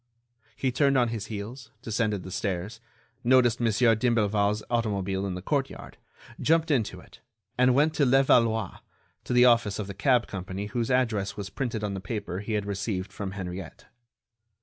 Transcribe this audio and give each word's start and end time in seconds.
He 0.55 0.71
turned 0.71 0.97
on 0.97 1.09
his 1.09 1.27
heels, 1.27 1.69
descended 1.83 2.23
the 2.23 2.31
stairs, 2.31 2.79
noticed 3.23 3.59
Mon. 3.59 3.69
d'Imblevalle's 3.69 4.63
automobile 4.67 5.27
in 5.27 5.35
the 5.35 5.43
courtyard, 5.43 5.97
jumped 6.39 6.71
into 6.71 6.99
it, 6.99 7.19
and 7.55 7.75
went 7.75 7.93
to 7.93 8.03
Levallois, 8.07 8.79
to 9.25 9.31
the 9.31 9.45
office 9.45 9.77
of 9.77 9.85
the 9.85 9.93
cab 9.93 10.25
company 10.25 10.65
whose 10.65 10.89
address 10.89 11.37
was 11.37 11.51
printed 11.51 11.83
on 11.83 11.93
the 11.93 11.99
paper 12.01 12.39
he 12.39 12.53
had 12.53 12.65
received 12.65 13.13
from 13.13 13.33
Henriette. 13.33 13.89